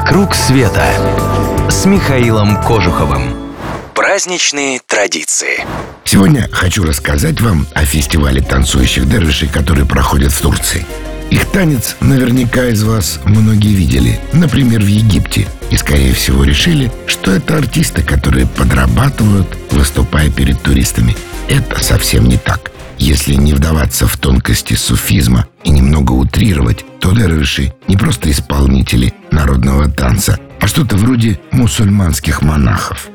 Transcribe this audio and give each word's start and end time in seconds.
«Вокруг 0.00 0.34
света» 0.34 0.82
с 1.68 1.84
Михаилом 1.84 2.56
Кожуховым. 2.62 3.52
Праздничные 3.94 4.80
традиции. 4.86 5.66
Сегодня 6.04 6.48
хочу 6.50 6.84
рассказать 6.84 7.38
вам 7.42 7.66
о 7.74 7.84
фестивале 7.84 8.40
танцующих 8.40 9.06
дервишей, 9.06 9.48
который 9.48 9.84
проходит 9.84 10.32
в 10.32 10.40
Турции. 10.40 10.86
Их 11.28 11.44
танец 11.50 11.96
наверняка 12.00 12.68
из 12.68 12.82
вас 12.82 13.20
многие 13.26 13.74
видели, 13.74 14.18
например, 14.32 14.80
в 14.80 14.86
Египте. 14.86 15.46
И, 15.70 15.76
скорее 15.76 16.14
всего, 16.14 16.44
решили, 16.44 16.90
что 17.06 17.32
это 17.32 17.58
артисты, 17.58 18.02
которые 18.02 18.46
подрабатывают, 18.46 19.54
выступая 19.70 20.30
перед 20.30 20.62
туристами. 20.62 21.14
Это 21.46 21.84
совсем 21.84 22.24
не 22.24 22.38
так. 22.38 22.72
Если 22.96 23.34
не 23.34 23.52
вдаваться 23.52 24.06
в 24.06 24.16
тонкости 24.16 24.72
суфизма 24.72 25.46
и 25.62 25.70
немного 25.70 26.12
утрировать, 26.12 26.86
то 27.00 27.12
дервиши 27.12 27.74
не 27.86 27.98
просто 27.98 28.30
исполнители 28.30 29.12
народного 29.60 29.88
танца, 29.90 30.38
а 30.60 30.66
что-то 30.66 30.96
вроде 30.96 31.38
мусульманских 31.52 32.42
монахов. 32.42 33.08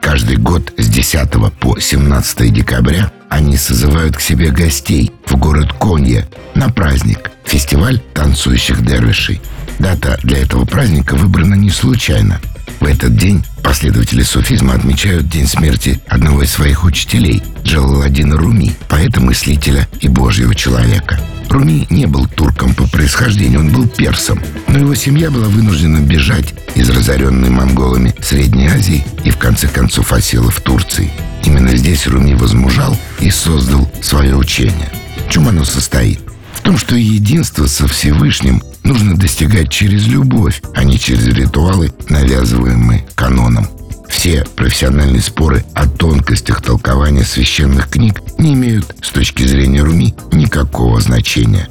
Каждый 0.00 0.36
год 0.36 0.72
с 0.76 0.88
10 0.88 1.28
по 1.60 1.78
17 1.78 2.52
декабря 2.52 3.10
они 3.28 3.56
созывают 3.56 4.16
к 4.16 4.20
себе 4.20 4.50
гостей 4.50 5.12
в 5.26 5.36
город 5.36 5.72
Конья 5.78 6.26
на 6.54 6.70
праздник– 6.70 7.30
фестиваль 7.44 8.00
танцующих 8.14 8.84
дервишей. 8.84 9.40
Дата 9.78 10.18
для 10.22 10.38
этого 10.38 10.64
праздника 10.64 11.14
выбрана 11.14 11.54
не 11.54 11.70
случайно. 11.70 12.40
Этот 12.88 13.16
день 13.16 13.44
последователи 13.62 14.22
суфизма 14.22 14.72
отмечают 14.72 15.28
день 15.28 15.46
смерти 15.46 16.00
одного 16.08 16.42
из 16.42 16.52
своих 16.52 16.84
учителей, 16.84 17.42
Джалаладдина 17.62 18.34
Руми, 18.38 18.72
поэта-мыслителя 18.88 19.86
и 20.00 20.08
божьего 20.08 20.54
человека. 20.54 21.20
Руми 21.50 21.86
не 21.90 22.06
был 22.06 22.26
турком 22.26 22.74
по 22.74 22.88
происхождению, 22.88 23.60
он 23.60 23.68
был 23.72 23.86
персом, 23.86 24.40
но 24.68 24.78
его 24.78 24.94
семья 24.94 25.30
была 25.30 25.48
вынуждена 25.48 25.98
бежать 25.98 26.54
из 26.76 26.88
разоренной 26.88 27.50
монголами 27.50 28.14
Средней 28.22 28.68
Азии 28.68 29.04
и 29.22 29.30
в 29.30 29.36
конце 29.36 29.68
концов 29.68 30.10
осела 30.14 30.50
в 30.50 30.62
Турции. 30.62 31.10
Именно 31.44 31.76
здесь 31.76 32.06
Руми 32.06 32.34
возмужал 32.34 32.96
и 33.20 33.30
создал 33.30 33.92
свое 34.00 34.34
учение. 34.34 34.90
В 35.28 35.30
чем 35.30 35.46
оно 35.46 35.64
состоит? 35.64 36.20
В 36.54 36.62
том, 36.62 36.78
что 36.78 36.96
единство 36.96 37.66
со 37.66 37.86
Всевышним 37.86 38.62
нужно 38.88 39.16
достигать 39.16 39.70
через 39.70 40.06
любовь, 40.06 40.62
а 40.74 40.82
не 40.82 40.98
через 40.98 41.26
ритуалы, 41.26 41.92
навязываемые 42.08 43.06
каноном. 43.14 43.68
Все 44.08 44.44
профессиональные 44.56 45.20
споры 45.20 45.64
о 45.74 45.86
тонкостях 45.86 46.62
толкования 46.62 47.22
священных 47.22 47.90
книг 47.90 48.22
не 48.38 48.54
имеют 48.54 48.96
с 49.02 49.10
точки 49.10 49.46
зрения 49.46 49.82
Руми 49.82 50.14
никакого 50.32 51.00
значения. 51.00 51.68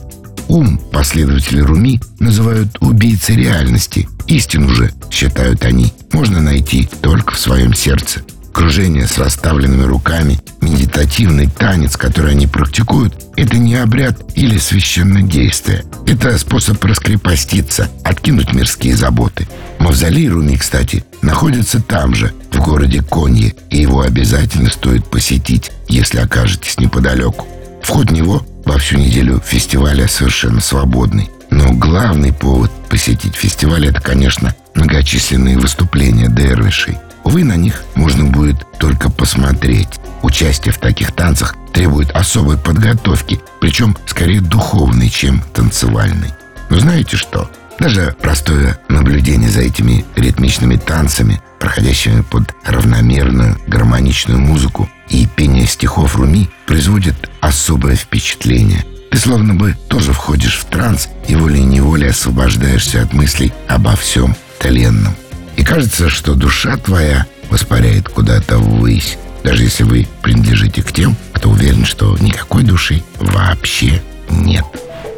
Ум 0.48 0.78
последователи 0.92 1.60
Руми 1.60 2.00
называют 2.20 2.78
убийцей 2.80 3.36
реальности. 3.36 4.08
Истину 4.28 4.70
же, 4.70 4.94
считают 5.10 5.66
они, 5.66 5.92
можно 6.14 6.40
найти 6.40 6.88
только 7.02 7.34
в 7.34 7.40
своем 7.40 7.74
сердце– 7.74 8.22
кружение 8.58 9.08
с 9.08 9.20
расставленными 9.20 9.84
руками, 9.84 10.40
медитативный 10.62 11.48
танец, 11.48 11.98
который 11.98 12.32
они 12.32 12.48
практикуют, 12.48 13.14
это 13.36 13.58
не 13.58 13.76
обряд 13.76 14.18
или 14.36 14.58
священное 14.58 15.22
действие. 15.22 15.84
Это 16.06 16.38
способ 16.38 16.84
раскрепоститься, 16.84 17.90
откинуть 18.04 18.54
мирские 18.54 18.96
заботы. 18.96 19.48
Мавзолей 19.80 20.28
Руми, 20.30 20.58
кстати, 20.58 21.04
находится 21.22 21.82
там 21.82 22.16
же, 22.16 22.34
в 22.52 22.60
городе 22.60 23.02
Конье, 23.02 23.54
и 23.70 23.82
его 23.82 24.02
обязательно 24.02 24.70
стоит 24.70 25.06
посетить, 25.06 25.72
если 25.88 26.20
окажетесь 26.20 26.80
неподалеку. 26.80 27.48
Вход 27.84 28.10
в 28.10 28.14
него 28.14 28.46
во 28.66 28.78
всю 28.80 28.98
неделю 28.98 29.42
фестиваля 29.46 30.08
совершенно 30.08 30.60
свободный. 30.60 31.30
Но 31.50 31.72
главный 31.74 32.34
повод 32.34 32.72
посетить 32.90 33.36
фестиваль– 33.36 33.88
это, 33.88 34.02
конечно, 34.02 34.56
многочисленные 34.76 35.58
выступления 35.58 36.28
дервишей. 36.28 36.98
Увы, 37.24 37.44
на 37.44 37.56
них 37.56 37.84
можно 37.96 38.26
будет 38.26 38.58
только 38.80 39.10
посмотреть. 39.10 40.00
Участие 40.22 40.74
в 40.74 40.80
таких 40.80 41.12
танцах 41.12 41.56
требует 41.74 42.12
особой 42.12 42.58
подготовки, 42.58 43.40
причем 43.60 43.96
скорее 44.06 44.42
духовной, 44.42 45.10
чем 45.10 45.42
танцевальной. 45.54 46.32
Но 46.70 46.80
знаете 46.80 47.18
что? 47.18 47.50
Даже 47.80 48.16
простое 48.22 48.80
наблюдение 48.90 49.50
за 49.50 49.62
этими 49.62 50.04
ритмичными 50.16 50.78
танцами, 50.78 51.42
проходящими 51.60 52.22
под 52.22 52.44
равномерную 52.66 53.60
гармоничную 53.68 54.40
музыку 54.40 54.90
и 55.10 55.28
пение 55.28 55.68
стихов 55.68 56.16
Руми 56.16 56.50
производит 56.66 57.30
особое 57.40 57.96
впечатление. 57.96 58.84
Ты 59.12 59.20
словно 59.20 59.54
бы 59.54 59.76
тоже 59.88 60.12
входишь 60.12 60.58
в 60.58 60.66
транс 60.66 61.10
и 61.28 61.36
волей-неволей 61.36 62.10
освобождаешься 62.10 63.04
от 63.04 63.14
мыслей 63.14 63.54
обо 63.68 63.96
всем 63.96 64.36
тленном. 64.60 65.16
И 65.56 65.64
кажется, 65.64 66.10
что 66.10 66.34
душа 66.34 66.78
твоя 66.78 67.26
воспаряет 67.50 68.10
куда-то 68.10 68.58
ввысь, 68.58 69.18
даже 69.44 69.64
если 69.64 69.84
вы 69.84 70.08
принадлежите 70.22 70.82
к 70.82 70.92
тем, 70.92 71.16
кто 71.34 71.50
уверен, 71.50 71.86
что 71.86 72.18
никакой 72.20 72.64
души 72.64 73.04
вообще 73.20 74.02
нет. 74.30 74.66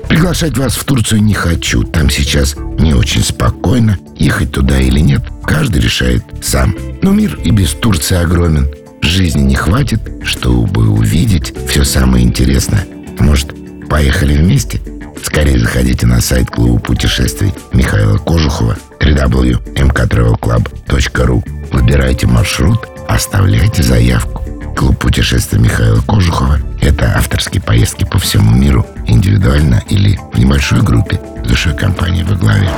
Приглашать 0.07 0.57
вас 0.57 0.73
в 0.73 0.83
Турцию 0.85 1.21
не 1.21 1.35
хочу. 1.35 1.83
Там 1.83 2.09
сейчас 2.09 2.55
не 2.79 2.95
очень 2.95 3.23
спокойно. 3.23 3.99
Ехать 4.17 4.51
туда 4.51 4.79
или 4.79 4.99
нет, 4.99 5.21
каждый 5.43 5.81
решает 5.81 6.23
сам. 6.41 6.75
Но 7.01 7.11
мир 7.11 7.39
и 7.43 7.51
без 7.51 7.73
Турции 7.73 8.17
огромен. 8.17 8.67
Жизни 9.01 9.41
не 9.41 9.55
хватит, 9.55 10.01
чтобы 10.23 10.89
увидеть 10.89 11.53
все 11.69 11.83
самое 11.83 12.25
интересное. 12.25 12.87
Может, 13.19 13.53
поехали 13.87 14.35
вместе? 14.35 14.81
Скорее 15.23 15.59
заходите 15.59 16.07
на 16.07 16.21
сайт 16.21 16.49
клуба 16.49 16.79
путешествий 16.79 17.53
Михаила 17.73 18.17
Кожухова 18.17 18.77
www.mktravelclub.ru 18.99 21.43
Выбирайте 21.71 22.25
маршрут, 22.25 22.79
оставляйте 23.09 23.83
заявку. 23.83 24.43
Клуб 24.75 24.97
путешествий 24.97 25.59
Михаила 25.59 26.01
Кожухова– 26.01 26.57
это 26.81 27.13
авторские 27.17 27.61
поездки 27.61 28.05
по 28.05 28.19
всему 28.19 28.51
миру, 28.51 28.85
индивидуально 29.07 29.83
или 29.89 30.19
в 30.31 30.39
небольшой 30.39 30.81
группе 30.81 31.19
с 31.43 31.47
душой 31.47 31.75
компании 31.75 32.23
во 32.23 32.35
главе. 32.35 32.69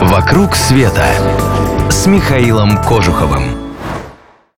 «Вокруг 0.00 0.54
света» 0.54 1.04
с 1.90 2.06
Михаилом 2.06 2.82
Кожуховым. 2.82 3.71